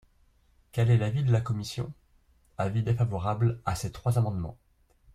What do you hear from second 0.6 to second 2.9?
Quel est l’avis de la commission? Avis